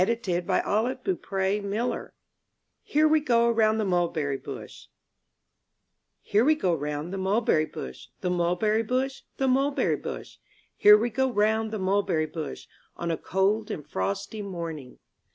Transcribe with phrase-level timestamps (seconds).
[0.01, 2.11] 42 IN THE NURSERY
[2.81, 4.87] HERE WE GO ROUND THE MULBERRY BUSH
[6.25, 10.37] TTERE we go round the mulberry bush, ■■^ The mulberry bush, the mulberry bush;
[10.75, 14.97] Here we go round the mulberry bush, On a cold and frosty morning.